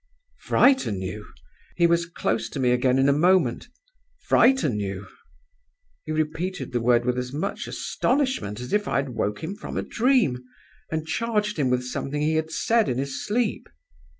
[0.39, 1.27] "'Frighten you!'
[1.75, 3.67] He was close to me again in a moment.
[4.25, 5.05] 'Frighten you!'
[6.05, 9.77] He repeated the word with as much astonishment as if I had woke him from
[9.77, 10.43] a dream,
[10.89, 13.69] and charged him with something that he had said in his sleep.